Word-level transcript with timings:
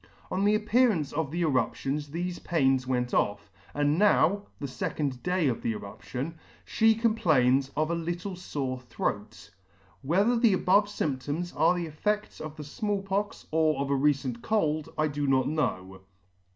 On 0.31 0.43
the 0.45 0.55
appearance 0.55 1.13
of 1.13 1.29
the 1.29 1.43
eruption 1.43 1.97
thefe 1.99 2.43
pains 2.43 2.87
went 2.87 3.13
off, 3.13 3.51
and 3.71 3.99
now 3.99 4.47
(the 4.59 4.65
fecond 4.65 5.21
day 5.21 5.47
of 5.47 5.61
the 5.61 5.73
eruption) 5.73 6.39
fhe 6.65 6.99
complains 6.99 7.69
of 7.77 7.91
a 7.91 7.93
little 7.93 8.35
fore 8.35 8.79
throat. 8.81 9.51
Whether 10.01 10.35
the 10.35 10.53
above 10.53 10.85
fymptoms 10.87 11.53
are 11.55 11.75
the 11.75 11.85
effects 11.85 12.39
of 12.41 12.55
the 12.55 12.63
Small 12.63 13.03
Pox 13.03 13.45
or 13.51 13.85
a 13.91 13.95
recent 13.95 14.41
cold, 14.41 14.89
I 14.97 15.07
do 15.07 15.27
not 15.27 15.47
know. 15.47 16.01